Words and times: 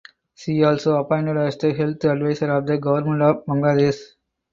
She 0.33 0.63
also 0.63 0.95
appointed 0.95 1.37
as 1.37 1.57
the 1.57 1.75
Health 1.75 2.03
advisor 2.05 2.49
of 2.53 2.65
the 2.65 2.79
Government 2.79 3.21
of 3.21 3.45
Bangladesh. 3.45 4.01